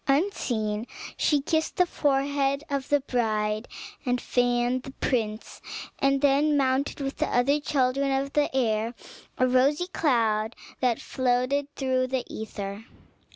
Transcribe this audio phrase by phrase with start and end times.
[0.07, 3.67] Unseen she kissed the forehead of her bride,
[4.03, 5.61] and fanned the prince,
[5.99, 8.93] and then mounted with the other children of the air
[9.37, 12.83] to a rosy cloud that floated through the aether.